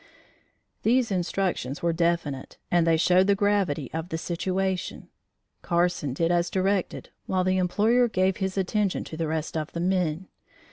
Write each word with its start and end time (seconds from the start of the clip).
These 0.81 1.11
instructions 1.11 1.83
were 1.83 1.93
definite 1.93 2.57
and 2.71 2.87
they 2.87 2.97
showed 2.97 3.27
the 3.27 3.35
gravity 3.35 3.93
of 3.93 4.09
the 4.09 4.17
situation. 4.17 5.09
Carson 5.61 6.11
did 6.15 6.31
as 6.31 6.49
directed, 6.49 7.11
while 7.27 7.43
the 7.43 7.57
employer 7.59 8.07
gave 8.07 8.37
his 8.37 8.57
attention 8.57 9.03
to 9.03 9.15
the 9.15 9.27
rest 9.27 9.55
of 9.55 9.73
the 9.73 9.79
men. 9.79 10.27